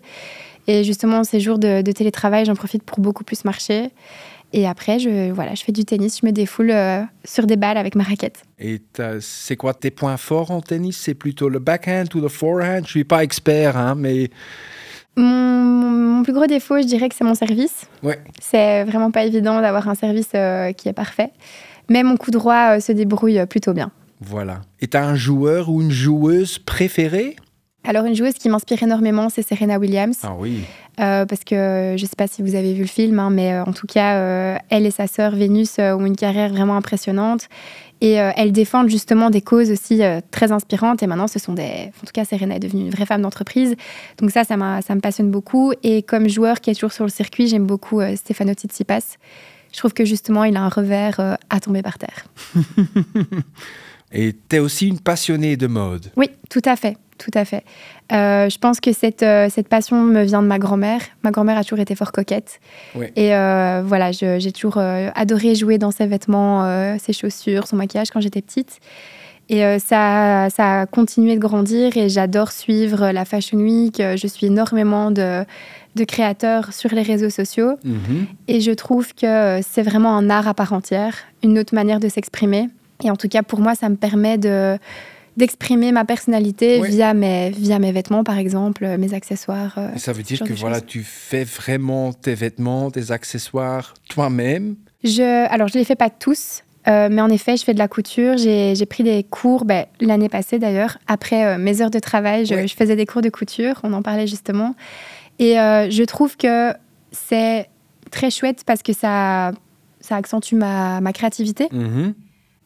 Et 0.67 0.83
justement, 0.83 1.23
ces 1.23 1.39
jours 1.39 1.59
de, 1.59 1.81
télétravail, 1.91 2.45
j'en 2.45 2.55
profite 2.55 2.83
pour 2.83 2.99
beaucoup 2.99 3.23
plus 3.23 3.45
marcher. 3.45 3.91
Et 4.57 4.65
après, 4.65 4.99
je, 4.99 5.33
voilà, 5.33 5.53
je 5.53 5.65
fais 5.65 5.73
du 5.73 5.83
tennis, 5.83 6.21
je 6.21 6.25
me 6.25 6.31
défoule 6.31 6.71
euh, 6.71 7.01
sur 7.25 7.45
des 7.45 7.57
balles 7.57 7.75
avec 7.75 7.93
ma 7.93 8.03
raquette. 8.03 8.43
Et 8.57 8.81
c'est 9.19 9.57
quoi 9.57 9.73
tes 9.73 9.91
points 9.91 10.15
forts 10.15 10.49
en 10.49 10.61
tennis? 10.61 10.95
C'est 10.97 11.13
plutôt 11.13 11.49
le 11.49 11.59
backhand 11.59 12.05
ou 12.15 12.21
le 12.21 12.29
forehand? 12.29 12.79
Je 12.85 12.89
suis 12.89 13.03
pas 13.03 13.21
expert, 13.21 13.75
hein, 13.75 13.95
mais... 13.95 14.29
Mon, 15.17 16.23
plus 16.23 16.31
gros 16.31 16.45
défaut, 16.45 16.77
je 16.79 16.85
dirais 16.85 17.09
que 17.09 17.15
c'est 17.15 17.25
mon 17.25 17.35
service. 17.35 17.87
Ouais. 18.01 18.17
C'est 18.41 18.85
vraiment 18.85 19.11
pas 19.11 19.25
évident 19.25 19.59
d'avoir 19.59 19.89
un 19.89 19.95
service 19.95 20.31
euh, 20.35 20.71
qui 20.71 20.87
est 20.87 20.93
parfait. 20.93 21.31
Mais 21.89 22.03
mon 22.03 22.15
coup 22.15 22.31
droit 22.31 22.79
se 22.79 22.93
débrouille 22.93 23.45
plutôt 23.47 23.73
bien. 23.73 23.91
Voilà. 24.21 24.61
Et 24.79 24.87
tu 24.87 24.95
as 24.95 25.05
un 25.05 25.15
joueur 25.15 25.67
ou 25.67 25.81
une 25.81 25.91
joueuse 25.91 26.59
préférée? 26.59 27.35
Alors, 27.87 28.05
une 28.05 28.15
joueuse 28.15 28.33
qui 28.33 28.49
m'inspire 28.49 28.81
énormément, 28.83 29.29
c'est 29.29 29.41
Serena 29.41 29.77
Williams. 29.77 30.17
Ah 30.23 30.33
oui. 30.37 30.63
Euh, 30.99 31.25
parce 31.25 31.43
que 31.43 31.95
je 31.97 32.01
ne 32.01 32.07
sais 32.07 32.15
pas 32.17 32.27
si 32.27 32.41
vous 32.41 32.55
avez 32.55 32.73
vu 32.73 32.81
le 32.81 32.87
film, 32.87 33.19
hein, 33.19 33.29
mais 33.29 33.53
euh, 33.53 33.63
en 33.63 33.73
tout 33.73 33.87
cas, 33.87 34.17
euh, 34.17 34.57
elle 34.69 34.85
et 34.85 34.91
sa 34.91 35.07
sœur 35.07 35.35
Vénus 35.35 35.77
ont 35.79 36.05
une 36.05 36.15
carrière 36.15 36.49
vraiment 36.49 36.77
impressionnante. 36.77 37.47
Et 38.01 38.15
elles 38.15 38.51
défendent 38.51 38.89
justement 38.89 39.29
des 39.29 39.41
causes 39.41 39.71
aussi 39.71 40.01
très 40.29 40.51
inspirantes. 40.51 41.01
Et 41.01 41.07
maintenant, 41.07 41.27
ce 41.27 41.39
sont 41.39 41.53
des. 41.53 41.91
En 42.03 42.05
tout 42.05 42.11
cas, 42.13 42.25
Serena 42.25 42.57
est 42.57 42.59
devenue 42.59 42.83
une 42.83 42.89
vraie 42.89 43.05
femme 43.05 43.21
d'entreprise. 43.21 43.75
Donc, 44.17 44.31
ça, 44.31 44.43
ça, 44.43 44.57
ça 44.85 44.95
me 44.95 44.99
passionne 44.99 45.31
beaucoup. 45.31 45.71
Et 45.81 46.03
comme 46.03 46.27
joueur 46.27 46.59
qui 46.59 46.69
est 46.69 46.73
toujours 46.73 46.91
sur 46.91 47.05
le 47.05 47.09
circuit, 47.09 47.47
j'aime 47.47 47.65
beaucoup 47.65 48.01
Stefano 48.15 48.51
Tsitsipas. 48.51 49.15
Je 49.71 49.77
trouve 49.77 49.93
que 49.93 50.03
justement, 50.03 50.43
il 50.43 50.57
a 50.57 50.61
un 50.61 50.69
revers 50.69 51.37
à 51.49 51.59
tomber 51.61 51.81
par 51.81 51.97
terre. 51.97 52.25
Et 54.11 54.35
tu 54.49 54.55
es 54.55 54.59
aussi 54.59 54.87
une 54.87 54.99
passionnée 54.99 55.57
de 55.57 55.67
mode. 55.67 56.11
Oui, 56.15 56.29
tout 56.49 56.61
à 56.65 56.75
fait. 56.75 56.97
Tout 57.17 57.31
à 57.33 57.45
fait. 57.45 57.63
Euh, 58.11 58.49
je 58.49 58.57
pense 58.57 58.79
que 58.79 58.91
cette, 58.91 59.23
euh, 59.23 59.47
cette 59.49 59.69
passion 59.69 60.01
me 60.01 60.23
vient 60.23 60.41
de 60.41 60.47
ma 60.47 60.59
grand-mère. 60.59 60.99
Ma 61.23 61.31
grand-mère 61.31 61.57
a 61.57 61.63
toujours 61.63 61.79
été 61.79 61.95
fort 61.95 62.11
coquette. 62.11 62.59
Et 63.15 63.33
euh, 63.33 63.81
voilà, 63.85 64.11
j'ai 64.11 64.51
toujours 64.51 64.77
adoré 64.77 65.55
jouer 65.55 65.77
dans 65.77 65.91
ses 65.91 66.07
vêtements, 66.07 66.97
ses 66.99 67.13
chaussures, 67.13 67.67
son 67.67 67.77
maquillage 67.77 68.09
quand 68.11 68.19
j'étais 68.19 68.41
petite. 68.41 68.79
Et 69.47 69.61
ça, 69.79 70.47
ça 70.49 70.81
a 70.81 70.85
continué 70.87 71.35
de 71.35 71.39
grandir 71.39 71.95
et 71.97 72.09
j'adore 72.09 72.51
suivre 72.51 73.11
la 73.11 73.25
Fashion 73.25 73.59
Week. 73.59 74.01
Je 74.01 74.27
suis 74.27 74.47
énormément 74.47 75.11
de, 75.11 75.45
de 75.95 76.03
créateurs 76.03 76.73
sur 76.73 76.93
les 76.93 77.03
réseaux 77.03 77.29
sociaux. 77.29 77.77
Mhm. 77.83 78.25
Et 78.47 78.59
je 78.59 78.71
trouve 78.71 79.13
que 79.13 79.59
c'est 79.61 79.83
vraiment 79.83 80.17
un 80.17 80.29
art 80.29 80.47
à 80.47 80.53
part 80.53 80.73
entière, 80.73 81.15
une 81.43 81.59
autre 81.59 81.75
manière 81.75 81.99
de 81.99 82.09
s'exprimer. 82.09 82.69
Et 83.03 83.11
en 83.11 83.15
tout 83.15 83.27
cas, 83.27 83.43
pour 83.43 83.59
moi, 83.59 83.75
ça 83.75 83.89
me 83.89 83.95
permet 83.95 84.37
de 84.37 84.77
d'exprimer 85.37 85.91
ma 85.91 86.05
personnalité 86.05 86.81
via, 86.81 87.13
mes, 87.13 87.49
via 87.51 87.79
mes 87.79 87.91
vêtements, 87.91 88.23
par 88.23 88.37
exemple, 88.37 88.97
mes 88.97 89.13
accessoires. 89.13 89.75
Euh, 89.77 89.89
ça 89.97 90.13
veut 90.13 90.23
dire 90.23 90.39
que 90.39 90.53
voilà, 90.53 90.81
tu 90.81 91.03
fais 91.03 91.43
vraiment 91.43 92.13
tes 92.13 92.35
vêtements, 92.35 92.91
tes 92.91 93.11
accessoires 93.11 93.93
toi-même? 94.09 94.75
Je, 95.03 95.47
Alors, 95.51 95.67
je 95.67 95.75
ne 95.75 95.79
les 95.79 95.85
fais 95.85 95.95
pas 95.95 96.09
tous, 96.09 96.63
euh, 96.87 97.09
mais 97.11 97.21
en 97.21 97.29
effet, 97.29 97.57
je 97.57 97.63
fais 97.63 97.73
de 97.73 97.79
la 97.79 97.87
couture. 97.87 98.37
J'ai 98.37 98.85
pris 98.85 99.03
des 99.03 99.23
cours 99.23 99.65
ben, 99.65 99.85
l'année 99.99 100.29
passée 100.29 100.57
d'ailleurs. 100.57 100.97
Après 101.07 101.45
euh, 101.45 101.57
mes 101.57 101.81
heures 101.81 101.91
de 101.91 101.99
travail, 101.99 102.45
je, 102.45 102.67
je, 102.67 102.73
faisais 102.73 102.95
des 102.95 103.05
cours 103.05 103.21
de 103.21 103.29
couture. 103.29 103.79
On 103.83 103.93
en 103.93 104.01
parlait 104.01 104.27
justement. 104.27 104.75
Et 105.37 105.55
je 105.55 106.03
trouve 106.03 106.37
que 106.37 106.71
c'est 107.11 107.67
très 108.09 108.29
chouette 108.29 108.63
parce 108.65 108.81
que 108.81 108.93
ça, 108.93 109.51
ça 109.99 110.15
accentue 110.15 110.55
ma, 110.55 111.01
ma 111.01 111.11
créativité. 111.11 111.65
Mm-hmm. 111.65 112.13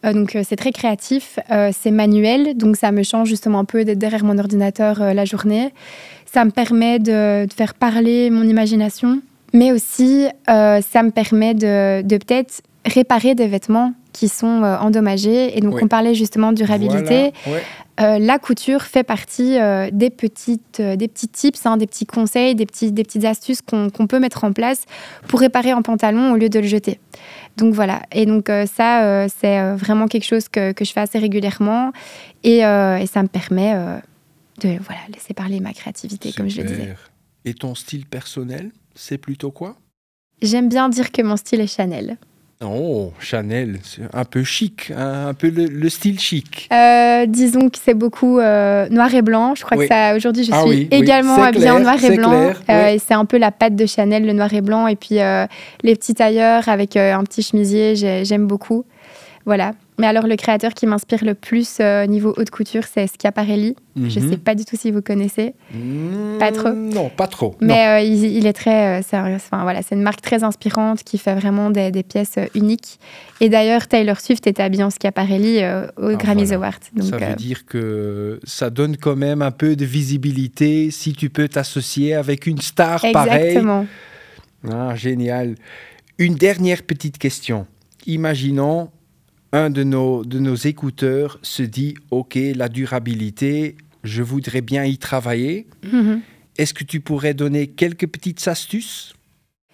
Euh, 0.05 0.13
donc 0.13 0.35
euh, 0.35 0.43
c'est 0.47 0.55
très 0.55 0.71
créatif, 0.71 1.39
euh, 1.51 1.71
c'est 1.77 1.91
manuel, 1.91 2.55
donc 2.55 2.77
ça 2.77 2.91
me 2.91 3.03
change 3.03 3.27
justement 3.27 3.59
un 3.59 3.65
peu 3.65 3.83
d'être 3.83 3.99
derrière 3.99 4.23
mon 4.23 4.37
ordinateur 4.37 5.13
la 5.13 5.25
journée. 5.25 5.73
Ça 6.25 6.45
me 6.45 6.51
permet 6.51 6.99
de, 6.99 7.47
faire 7.55 7.73
parler 7.73 8.29
mon 8.29 8.43
imagination, 8.43 9.21
mais 9.53 9.71
aussi 9.71 10.27
ça 10.47 11.03
me 11.03 11.09
permet 11.09 11.53
de, 11.53 12.01
peut-être 12.17 12.61
réparer 12.85 13.35
des 13.35 13.47
vêtements 13.47 13.93
qui 14.13 14.27
sont 14.27 14.63
endommagés. 14.63 15.57
Et 15.57 15.61
donc 15.61 15.79
on 15.81 15.87
parlait 15.87 16.13
justement 16.13 16.51
de 16.51 16.57
durabilité. 16.57 17.33
La 17.99 18.39
couture 18.39 18.83
fait 18.83 19.03
partie 19.03 19.57
des, 19.91 20.09
petites, 20.09 20.81
des 20.81 21.07
petits 21.07 21.27
tips, 21.27 21.65
hein, 21.65 21.77
des 21.77 21.85
petits 21.85 22.05
conseils, 22.05 22.55
des, 22.55 22.65
petits, 22.65 22.91
des 22.91 23.03
petites 23.03 23.25
astuces 23.25 23.61
qu'on 23.61 24.07
peut 24.07 24.19
mettre 24.19 24.45
en 24.45 24.53
place 24.53 24.85
pour 25.27 25.41
réparer 25.41 25.71
un 25.71 25.81
pantalon 25.81 26.31
au 26.31 26.37
lieu 26.37 26.49
de 26.49 26.59
le 26.59 26.67
jeter. 26.67 26.99
Donc 27.59 27.73
voilà. 27.73 28.01
Et 28.11 28.25
donc 28.25 28.49
euh, 28.49 28.65
ça, 28.65 29.03
euh, 29.03 29.27
c'est 29.39 29.59
euh, 29.59 29.75
vraiment 29.75 30.07
quelque 30.07 30.25
chose 30.25 30.47
que, 30.47 30.71
que, 30.71 30.85
je 30.85 30.93
fais 30.93 31.01
assez 31.01 31.19
régulièrement. 31.19 31.91
Et, 32.43 32.59
et 32.59 33.05
ça 33.05 33.21
me 33.21 33.27
permet 33.27 33.73
de 34.61 34.77
voilà, 34.81 35.01
laisser 35.13 35.33
parler 35.33 35.59
ma 35.59 35.73
créativité, 35.73 36.31
comme 36.31 36.49
je 36.49 36.61
le 36.61 36.67
disais. 36.67 36.95
Et 37.45 37.53
ton 37.53 37.75
style 37.75 38.05
personnel, 38.05 38.71
c'est 38.95 39.17
plutôt 39.17 39.51
quoi? 39.51 39.75
J'aime 40.41 40.69
bien 40.69 40.87
dire 40.87 41.11
que 41.11 41.21
mon 41.21 41.35
style 41.35 41.59
est 41.59 41.73
Chanel. 41.73 42.17
Oh, 42.61 43.13
Chanel, 43.21 43.79
un 44.11 44.25
peu 44.25 44.43
chic, 44.43 44.91
hein, 44.93 45.27
un 45.29 45.33
peu 45.33 45.49
le, 45.49 45.89
style 45.89 46.19
chic. 46.19 46.67
Euh, 46.73 47.25
disons 47.25 47.69
que 47.69 47.77
c'est 47.81 47.93
beaucoup 47.93 48.37
euh, 48.37 48.89
noir 48.89 49.15
et 49.15 49.21
blanc. 49.21 49.55
Je 49.55 49.63
crois 49.63 49.77
que 49.77 49.87
ça 49.87 50.13
aujourd'hui 50.13 50.43
je 50.43 50.51
ah 50.53 50.63
suis 50.63 50.89
également 50.91 51.41
habillée 51.41 51.69
en 51.69 51.79
noir 51.79 52.03
et 52.03 52.17
blanc. 52.17 52.51
Euh, 52.69 52.87
et 52.87 52.99
c'est 52.99 53.13
un 53.13 53.23
peu 53.23 53.37
la 53.37 53.51
patte 53.51 53.77
de 53.77 53.85
Chanel, 53.85 54.25
le 54.25 54.33
noir 54.33 54.53
et 54.53 54.59
blanc. 54.59 54.87
Et 54.87 54.97
puis 54.97 55.19
les 55.83 55.95
petits 55.95 56.15
tailleurs 56.15 56.67
avec 56.67 56.97
un 56.97 57.23
petit 57.23 57.43
chemisier, 57.43 57.95
j'aime 57.95 58.45
beaucoup. 58.45 58.83
Voilà. 59.45 59.71
Mais 59.99 60.07
alors, 60.07 60.27
le 60.27 60.37
créateur 60.37 60.73
qui 60.73 60.87
m'inspire 60.87 61.25
le 61.25 61.35
plus 61.35 61.77
euh, 61.81 62.05
niveau 62.05 62.33
haute 62.37 62.49
couture, 62.49 62.83
c'est 62.91 63.05
Schiaparelli. 63.07 63.75
Je 63.97 64.19
ne 64.19 64.25
mhm. 64.25 64.31
sais 64.31 64.37
pas 64.37 64.55
du 64.55 64.63
tout 64.63 64.77
si 64.77 64.91
vous 64.91 65.01
connaissez. 65.01 65.53
pas 66.39 66.53
trop 66.53 66.69
Non, 66.69 67.09
pas 67.09 67.27
trop. 67.27 67.57
Mais 67.59 67.85
euh, 67.85 67.99
il, 67.99 68.47
est 68.47 68.53
très. 68.53 69.01
Euh, 69.01 69.35
enfin, 69.35 69.63
voilà, 69.63 69.81
c'est 69.81 69.95
une 69.95 70.01
marque 70.01 70.21
très 70.21 70.45
inspirante 70.45 71.03
qui 71.03 71.17
fait 71.17 71.35
vraiment 71.35 71.69
des, 71.69 71.91
pièces 72.03 72.39
uniques. 72.55 72.97
Et 73.41 73.49
d'ailleurs, 73.49 73.89
Taylor 73.89 74.21
Swift 74.21 74.47
est 74.47 74.61
habillée 74.61 74.85
en 74.85 74.89
Schiaparelli 74.89 75.57
au 75.97 76.07
ah, 76.07 76.15
Grammy 76.15 76.53
Awards. 76.53 76.79
ça 77.01 77.17
veut 77.17 77.35
dire 77.35 77.65
que 77.65 78.39
ça 78.45 78.69
donne 78.69 78.95
quand 78.95 79.17
même 79.17 79.41
un 79.41 79.51
peu 79.51 79.75
de 79.75 79.83
visibilité 79.83 80.91
si 80.91 81.11
tu 81.11 81.29
peux 81.29 81.49
t'associer 81.49 82.13
avec 82.13 82.47
une 82.47 82.61
star 82.61 83.01
pareille. 83.11 83.49
Exactement. 83.49 83.85
Ah, 84.71 84.95
génial. 84.95 85.55
Une 86.17 86.35
dernière 86.35 86.83
petite 86.83 87.17
question. 87.17 87.67
Imaginons 88.07 88.91
un 89.51 89.69
de 89.69 89.83
nos, 89.83 90.23
de 90.23 90.39
nos 90.39 90.55
écouteurs 90.55 91.39
se 91.41 91.63
dit, 91.63 91.95
OK, 92.11 92.37
la 92.55 92.69
durabilité, 92.69 93.75
je 94.03 94.21
voudrais 94.21 94.61
bien 94.61 94.85
y 94.85 94.97
travailler. 94.97 95.67
Mhm. 95.91 96.21
Est-ce 96.57 96.73
que 96.73 96.83
tu 96.83 96.99
pourrais 96.99 97.33
donner 97.33 97.67
quelques 97.67 98.07
petites 98.07 98.47
astuces? 98.47 99.13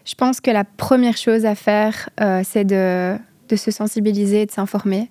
Je 0.05 0.13
pense 0.13 0.39
que 0.39 0.51
la 0.51 0.63
première 0.63 1.17
chose 1.17 1.46
à 1.46 1.55
faire, 1.55 2.10
euh, 2.22 2.41
c'est 2.44 2.65
de, 2.65 3.17
de, 3.50 3.55
se 3.55 3.72
sensibiliser 3.72 4.44
et 4.44 4.46
de 4.46 4.51
s'informer. 4.51 5.10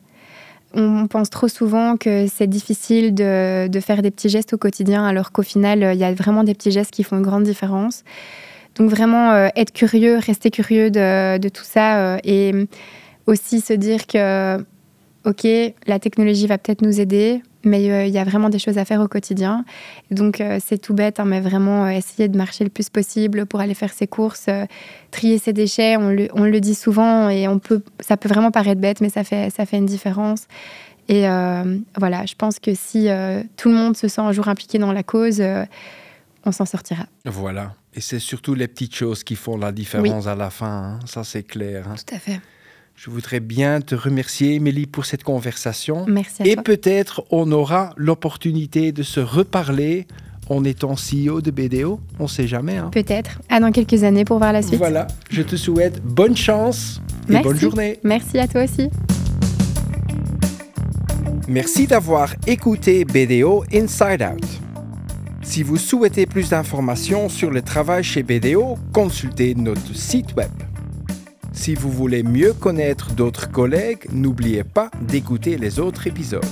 on 0.72 1.08
pense 1.08 1.30
trop 1.30 1.48
souvent 1.48 1.96
que 1.96 2.26
c'est 2.28 2.46
difficile 2.46 3.14
de, 3.14 3.66
de, 3.66 3.80
faire 3.80 4.02
des 4.02 4.10
petits 4.10 4.28
gestes 4.28 4.54
au 4.54 4.58
quotidien, 4.58 5.04
alors 5.04 5.32
qu'au 5.32 5.42
final, 5.42 5.90
il 5.94 5.98
y 5.98 6.04
a 6.04 6.14
vraiment 6.14 6.44
des 6.44 6.54
petits 6.54 6.70
gestes 6.70 6.92
qui 6.92 7.02
font 7.02 7.16
une 7.16 7.22
grande 7.22 7.42
différence. 7.42 8.04
Donc 8.76 8.90
vraiment 8.90 9.32
euh, 9.32 9.48
être 9.56 9.72
curieux, 9.72 10.18
rester 10.18 10.50
curieux 10.50 10.90
de, 10.90 11.38
de 11.38 11.48
tout 11.48 11.64
ça 11.64 11.98
euh, 11.98 12.18
et 12.24 12.52
aussi 13.26 13.60
se 13.60 13.72
dire 13.72 14.06
que, 14.06 14.58
OK, 15.24 15.46
la 15.86 15.98
technologie 15.98 16.46
va 16.46 16.58
peut-être 16.58 16.82
nous 16.82 17.00
aider, 17.00 17.42
mais 17.64 17.90
euh, 17.90 18.04
il 18.04 18.12
y 18.12 18.18
a 18.18 18.24
vraiment 18.24 18.50
des 18.50 18.58
choses 18.58 18.76
à 18.76 18.84
faire 18.84 19.00
au 19.00 19.08
quotidien. 19.08 19.64
Donc 20.10 20.42
c'est 20.60 20.78
tout 20.78 20.94
bête, 20.94 21.18
hein, 21.20 21.24
mais 21.24 21.40
vraiment 21.40 21.88
essayer 21.88 22.28
de 22.28 22.36
marcher 22.36 22.64
le 22.64 22.70
plus 22.70 22.90
possible 22.90 23.46
pour 23.46 23.60
aller 23.60 23.74
faire 23.74 23.92
ses 23.92 24.06
courses, 24.06 24.48
trier 25.10 25.38
ses 25.38 25.52
déchets. 25.52 25.96
On 25.96 26.10
le, 26.10 26.28
on 26.34 26.44
le, 26.44 26.60
dit 26.60 26.74
souvent 26.74 27.28
et 27.30 27.48
on 27.48 27.58
peut, 27.58 27.82
ça 28.00 28.16
peut 28.16 28.28
vraiment 28.28 28.50
paraître 28.50 28.80
bête, 28.80 29.00
mais 29.00 29.08
ça 29.08 29.24
fait, 29.24 29.50
ça 29.50 29.64
fait 29.64 29.78
une 29.78 29.86
différence. 29.86 30.46
Et 31.08 31.22
voilà, 31.98 32.24
je 32.26 32.34
pense 32.34 32.58
que 32.58 32.74
si 32.74 33.08
tout 33.56 33.68
le 33.68 33.74
monde 33.74 33.96
se 33.96 34.08
sent 34.08 34.22
un 34.22 34.32
jour 34.32 34.48
impliqué 34.48 34.78
dans 34.78 34.92
la 34.92 35.02
cause, 35.02 35.42
on 36.46 36.52
s'en 36.52 36.66
sortira. 36.66 37.06
Voilà. 37.24 37.74
Et 37.94 38.00
c'est 38.00 38.18
surtout 38.18 38.54
les 38.54 38.68
petites 38.68 38.94
choses 38.94 39.22
qui 39.22 39.36
font 39.36 39.56
la 39.56 39.72
différence 39.72 40.26
à 40.26 40.34
la 40.34 40.50
fin, 40.50 40.66
hein. 40.66 41.00
ça 41.06 41.24
c'est 41.24 41.44
clair. 41.44 41.88
Hein. 41.88 41.94
Tout 41.94 42.14
à 42.14 42.18
fait. 42.18 42.40
Je 42.96 43.10
voudrais 43.10 43.40
bien 43.40 43.80
te 43.80 43.94
remercier, 43.94 44.54
Émilie, 44.54 44.86
pour 44.86 45.04
cette 45.04 45.24
conversation. 45.24 46.06
Merci 46.06 46.42
à 46.42 46.46
Et 46.46 46.56
peut-être 46.56 47.24
on 47.30 47.50
aura 47.50 47.90
l'opportunité 47.96 48.92
de 48.92 49.02
se 49.02 49.18
reparler 49.18 50.06
en 50.48 50.64
étant 50.64 50.94
CEO 50.94 51.40
de 51.40 51.50
BDO. 51.50 52.00
On 52.20 52.24
ne 52.24 52.28
sait 52.28 52.46
jamais. 52.46 52.76
Hein. 52.76 52.90
Peut-être. 52.92 53.40
À 53.48 53.58
dans 53.58 53.72
quelques 53.72 54.04
années 54.04 54.24
pour 54.24 54.38
voir 54.38 54.52
la 54.52 54.62
suite. 54.62 54.78
Voilà. 54.78 55.08
Je 55.28 55.42
te 55.42 55.56
souhaite 55.56 56.02
bonne 56.02 56.36
chance 56.36 57.00
et 57.28 57.40
bonne 57.40 57.58
journée. 57.58 57.98
Merci 58.04 58.38
à 58.38 58.46
toi 58.46 58.62
aussi. 58.62 58.88
Merci 61.48 61.86
d'avoir 61.86 62.34
écouté 62.46 63.04
BDO 63.04 63.64
Inside 63.72 64.22
Out. 64.22 64.46
Si 65.42 65.62
vous 65.62 65.76
souhaitez 65.76 66.26
plus 66.26 66.50
d'informations 66.50 67.28
sur 67.28 67.50
le 67.50 67.60
travail 67.60 68.02
chez 68.04 68.22
BDO, 68.22 68.78
consultez 68.92 69.54
notre 69.54 69.94
site 69.94 70.34
web. 70.36 70.50
Si 71.54 71.74
vous 71.74 71.90
voulez 71.90 72.22
mieux 72.22 72.52
connaître 72.52 73.12
d'autres 73.12 73.50
collègues, 73.50 74.06
n'oubliez 74.12 74.64
pas 74.64 74.90
d'écouter 75.00 75.56
les 75.56 75.78
autres 75.78 76.06
épisodes. 76.06 76.44